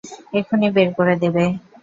[0.33, 1.43] এখনই বের করে দেবে।